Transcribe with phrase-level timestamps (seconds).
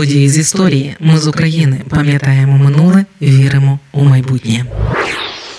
[0.00, 0.96] Події з історії.
[1.00, 4.64] Ми з України пам'ятаємо минуле, віримо у майбутнє.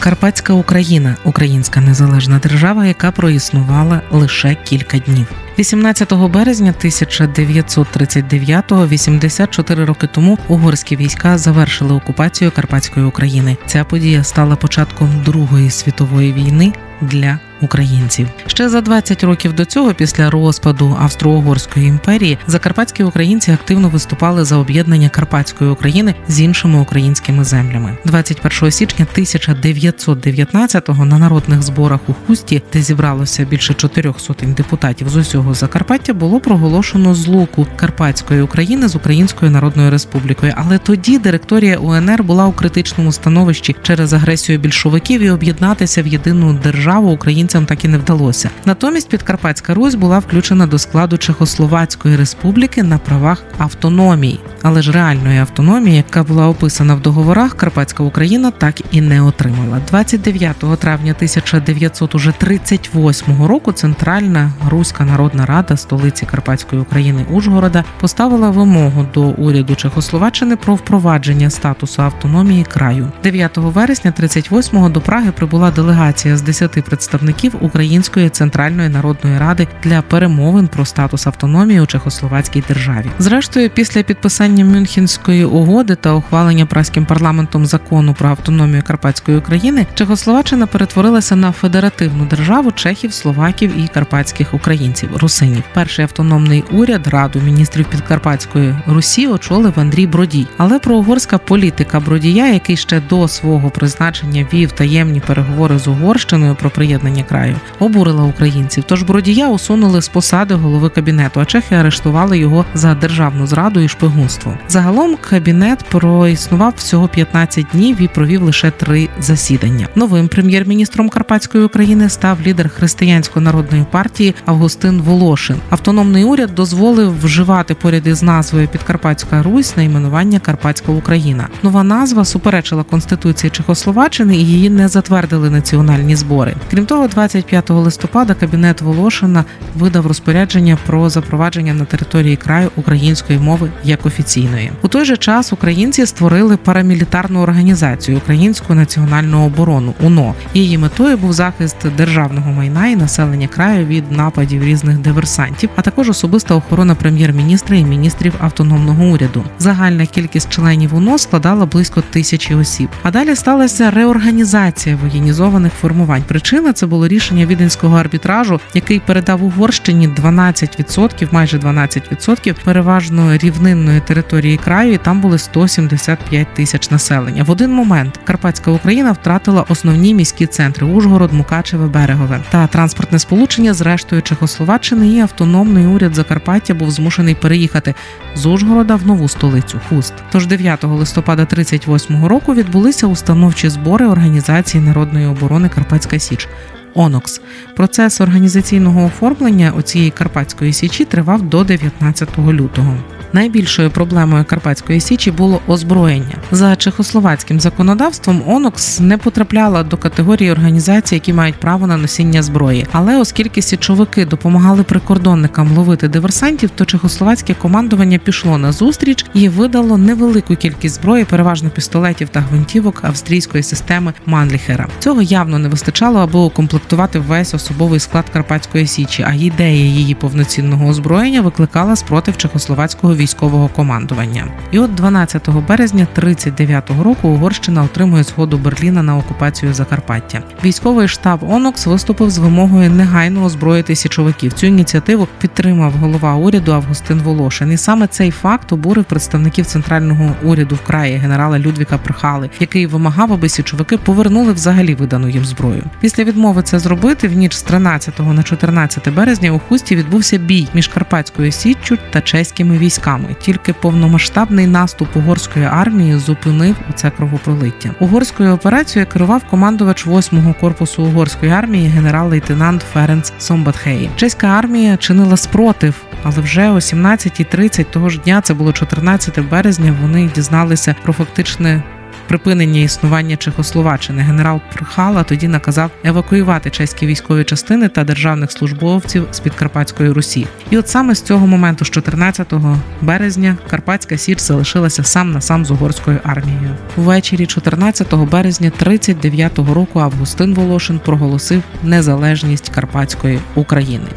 [0.00, 5.26] Карпатська Україна українська незалежна держава, яка проіснувала лише кілька днів.
[5.58, 13.56] 18 березня 1939-го, 84 роки тому, угорські війська завершили окупацію Карпатської України.
[13.66, 18.28] Ця подія стала початком Другої світової війни для українців.
[18.46, 24.56] Ще за 20 років до цього, після розпаду Австро-Угорської імперії, закарпатські українці активно виступали за
[24.56, 27.96] об'єднання Карпатської України з іншими українськими землями.
[28.04, 35.16] 21 січня 1919-го на народних зборах у Хусті, де зібралося більше чотирьох сотень депутатів з
[35.16, 40.52] усього Закарпаття, було проголошено злуку Карпатської України з Українською Народною Республікою.
[40.56, 46.52] Але тоді директорія УНР була у критичному становищі через агресію більшовиків і об'єднатися в єдину
[46.52, 48.50] державу Україні українцям так і не вдалося.
[48.64, 55.38] Натомість Підкарпатська Русь була включена до складу Чехословацької республіки на правах автономії, але ж реальної
[55.38, 59.80] автономії, яка була описана в договорах, Карпатська Україна так і не отримала.
[59.88, 69.22] 29 травня 1938 року Центральна Руська Народна Рада столиці Карпатської України Ужгорода поставила вимогу до
[69.22, 73.12] уряду Чехословаччини про впровадження статусу автономії краю.
[73.22, 79.68] 9 вересня 38-го до Праги прибула делегація з 10 представників представників Української центральної народної ради
[79.82, 83.06] для перемовин про статус автономії у Чехословацькій державі.
[83.18, 90.66] Зрештою, після підписання Мюнхенської угоди та ухвалення праським парламентом закону про автономію Карпатської України, Чехословаччина
[90.66, 95.62] перетворилася на федеративну державу чехів, словаків і карпатських українців русинів.
[95.74, 100.46] Перший автономний уряд раду міністрів Підкарпатської Русі очолив Андрій Бродій.
[100.56, 106.70] Але проугорська політика Бродія, який ще до свого призначення вів таємні переговори з Угорщиною про
[106.70, 108.84] приєднання краю, обурила українців.
[108.86, 113.88] Тож бродія усунули з посади голови кабінету, а чехи арештували його за державну зраду і
[113.88, 114.54] шпигунство.
[114.68, 119.88] Загалом кабінет проіснував всього 15 днів і провів лише три засідання.
[119.94, 125.56] Новим прем'єр-міністром Карпатської України став лідер християнської народної партії Августин Волошин.
[125.70, 131.48] Автономний уряд дозволив вживати поряд із назвою Підкарпатська Русь найменування Карпатська Україна.
[131.62, 136.55] Нова назва суперечила конституції Чехословаччини і її не затвердили національні збори.
[136.70, 139.44] Крім того, 25 листопада кабінет Волошина
[139.76, 144.72] видав розпорядження про запровадження на території краю української мови як офіційної.
[144.82, 150.34] У той же час українці створили парамілітарну організацію Українську національну оборону УНО.
[150.54, 156.10] Її метою був захист державного майна і населення краю від нападів різних диверсантів, а також
[156.10, 159.44] особиста охорона прем'єр-міністра і міністрів автономного уряду.
[159.58, 162.88] Загальна кількість членів УНО складала близько тисячі осіб.
[163.02, 166.22] А далі сталася реорганізація воєнізованих формувань.
[166.46, 174.56] Причина це було рішення віденського арбітражу, який передав Угорщині 12%, майже 12% переважно рівнинної території
[174.56, 174.92] краю.
[174.92, 177.42] і Там були 175 тисяч населення.
[177.42, 183.74] В один момент Карпатська Україна втратила основні міські центри Ужгород, Мукачеве, Берегове та транспортне сполучення
[183.74, 187.94] з рештою Чехословаччини і автономний уряд Закарпаття був змушений переїхати
[188.34, 190.14] з Ужгорода в нову столицю Хуст.
[190.32, 196.35] Тож 9 листопада 38 року відбулися установчі збори організації народної оборони Карпатська Січ.
[196.36, 197.40] Message Онокс.
[197.76, 202.96] Процес організаційного оформлення оцієї карпатської січі тривав до 19 лютого.
[203.32, 208.42] Найбільшою проблемою Карпатської Січі було озброєння за чехословацьким законодавством.
[208.46, 212.86] Онокс не потрапляла до категорії організацій, які мають право на носіння зброї.
[212.92, 219.98] Але оскільки січовики допомагали прикордонникам ловити диверсантів, то чехословацьке командування пішло на зустріч і видало
[219.98, 224.88] невелику кількість зброї, переважно пістолетів та гвинтівок австрійської системи Манліхера.
[224.98, 229.24] Цього явно не вистачало, аби укомплектувати весь особовий склад Карпатської Січі.
[229.28, 234.46] А ідея її повноцінного озброєння викликала спротив чехословацького військового командування.
[234.70, 240.42] І от 12 березня 39-го року Угорщина отримує згоду Берліна на окупацію Закарпаття.
[240.64, 244.52] Військовий штаб Онокс виступив з вимогою негайно озброїти січовиків.
[244.52, 247.72] Цю ініціативу підтримав голова уряду Августин Волошин.
[247.72, 253.32] І саме цей факт обурив представників центрального уряду в краї генерала Людвіка Прихали, який вимагав,
[253.32, 255.82] аби січовики повернули взагалі видану їм зброю.
[256.00, 260.68] Після відмови це зробити в ніч з 13 на 14 березня у Хусті відбувся бій
[260.74, 263.36] між Карпатською Січчю та чеськими військами.
[263.40, 267.90] Тільки повномасштабний наступ угорської армії зупинив це кровопролиття.
[268.00, 274.10] Угорською операцією керував командувач 8-го корпусу угорської армії генерал-лейтенант Ференц Сомбатхеї.
[274.16, 275.94] Чеська армія чинила спротив.
[276.22, 279.96] Але вже о 17.30 того ж дня, це було 14 березня.
[280.02, 281.82] Вони дізналися про фактичне
[282.28, 284.22] припинення існування Чехословаччини.
[284.22, 290.46] Генерал Прхала тоді наказав евакуювати чеські військові частини та державних службовців з Підкарпатської Русі.
[290.70, 292.54] І от саме з цього моменту, з 14
[293.02, 296.70] березня, Карпатська Січ залишилася сам на сам з угорською армією.
[296.96, 304.08] Ввечері 14 березня 39-го року Августин Волошин проголосив незалежність Карпатської України.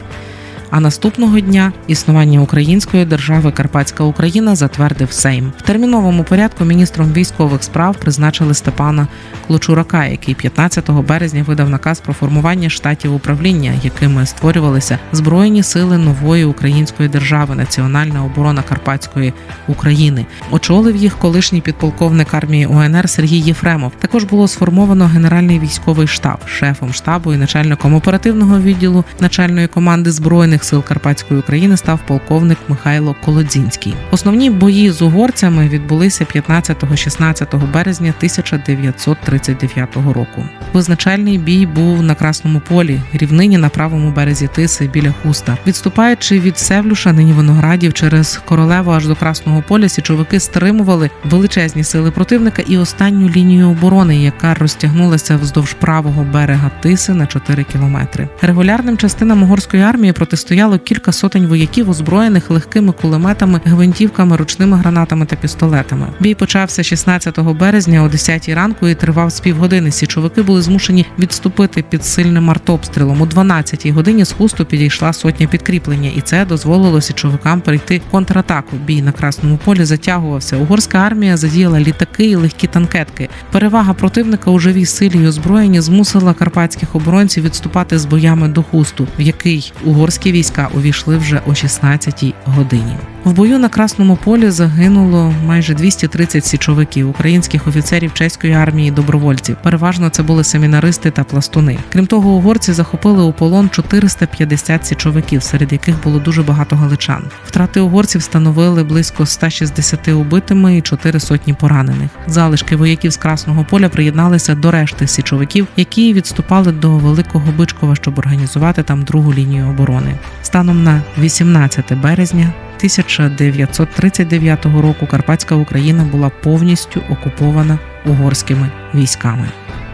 [0.71, 5.51] А наступного дня існування української держави Карпатська Україна затвердив Сейм.
[5.57, 9.07] В терміновому порядку міністром військових справ призначили Степана
[9.47, 16.45] Клочурака, який 15 березня видав наказ про формування штатів управління, якими створювалися збройні сили нової
[16.45, 19.33] української держави, Національна оборона Карпатської
[19.67, 20.25] України.
[20.51, 23.91] Очолив їх колишній підполковник армії УНР Сергій Єфремов.
[23.99, 30.58] Також було сформовано генеральний військовий штаб, шефом штабу і начальником оперативного відділу начальної команди збройних
[30.63, 33.93] сил Карпатської України став полковник Михайло Колодзінський.
[34.11, 40.45] Основні бої з угорцями відбулися 15-16 березня 1939 року.
[40.73, 45.57] Визначальний бій був на Красному полі, рівнині на правому березі Тиси біля Хуста.
[45.67, 52.11] Відступаючи від Севлюша, нині виноградів через королеву аж до Красного поля, січовики стримували величезні сили
[52.11, 58.27] противника і останню лінію оборони, яка розтягнулася вздовж правого берега Тиси на 4 кілометри.
[58.41, 60.13] Регулярним частинам угорської армії
[60.49, 66.07] протистояло кілька сотень вояків, озброєних легкими кулеметами, гвинтівками, ручними гранатами та пістолетами.
[66.19, 69.91] Бій почався 16 березня о 10 ранку і тривав з півгодини.
[69.91, 73.21] Січовики були змушені відступити під сильним артобстрілом.
[73.21, 78.75] У 12 годині з хусту підійшла сотня підкріплення, і це дозволило січовикам перейти контратаку.
[78.85, 80.57] Бій на красному полі затягувався.
[80.57, 83.29] Угорська армія задіяла літаки і легкі танкетки.
[83.51, 89.07] Перевага противника у живій силі і озброєнні змусила карпатських оборонців відступати з боями до хусту,
[89.19, 92.97] в який угорські війська увійшли вже о 16 годині.
[93.23, 99.57] В бою на красному полі загинуло майже 230 січовиків, українських офіцерів чеської армії, добровольців.
[99.63, 101.77] Переважно це були семінаристи та пластуни.
[101.89, 107.23] Крім того, угорці захопили у полон 450 січовиків, серед яких було дуже багато галичан.
[107.45, 112.09] Втрати угорців становили близько 160 убитими і 4 сотні поранених.
[112.27, 118.19] Залишки вояків з красного поля приєдналися до решти січовиків, які відступали до Великого Бичкова, щоб
[118.19, 120.15] організувати там другу лінію оборони.
[120.41, 122.53] Станом на 18 березня.
[122.79, 129.49] 1939 року Карпатська Україна була повністю окупована угорськими військами.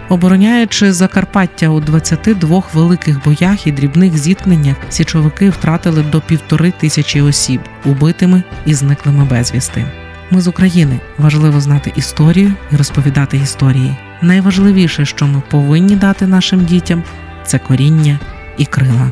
[0.09, 7.61] Обороняючи Закарпаття у 22 великих боях і дрібних зіткненнях, січовики втратили до півтори тисячі осіб,
[7.85, 9.85] убитими і зниклими безвісти.
[10.31, 13.95] Ми з України важливо знати історію і розповідати історії.
[14.21, 17.03] Найважливіше, що ми повинні дати нашим дітям,
[17.45, 18.19] це коріння
[18.57, 19.11] і крила.